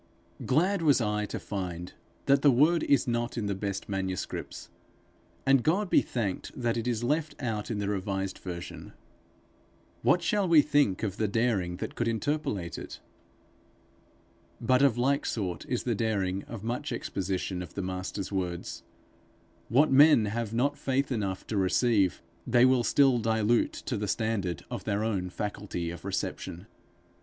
Glad 0.47 0.81
was 0.81 0.99
I 0.99 1.27
to 1.27 1.39
find 1.39 1.93
that 2.25 2.41
the 2.41 2.49
word 2.49 2.81
is 2.81 3.07
not 3.07 3.37
in 3.37 3.45
the 3.45 3.53
best 3.53 3.87
manuscripts; 3.87 4.71
and 5.45 5.61
God 5.61 5.91
be 5.91 6.01
thanked 6.01 6.59
that 6.59 6.75
it 6.75 6.87
is 6.87 7.03
left 7.03 7.35
out 7.39 7.69
in 7.69 7.77
the 7.77 7.87
revised 7.87 8.39
version. 8.39 8.93
What 10.01 10.23
shall 10.23 10.47
we 10.47 10.63
think 10.63 11.03
of 11.03 11.17
the 11.17 11.27
daring 11.27 11.75
that 11.77 11.93
could 11.93 12.07
interpolate 12.07 12.79
it! 12.79 12.99
But 14.59 14.81
of 14.81 14.97
like 14.97 15.23
sort 15.23 15.67
is 15.67 15.83
the 15.83 15.93
daring 15.93 16.45
of 16.45 16.63
much 16.63 16.91
exposition 16.91 17.61
of 17.61 17.75
the 17.75 17.83
Master's 17.83 18.31
words. 18.31 18.81
What 19.69 19.91
men 19.91 20.25
have 20.25 20.51
not 20.51 20.79
faith 20.79 21.11
enough 21.11 21.45
to 21.45 21.57
receive, 21.57 22.23
they 22.47 22.65
will 22.65 22.83
still 22.83 23.19
dilute 23.19 23.73
to 23.73 23.97
the 23.97 24.07
standard 24.07 24.65
of 24.71 24.83
their 24.83 25.03
own 25.03 25.29
faculty 25.29 25.91
of 25.91 26.03
reception. 26.03 26.65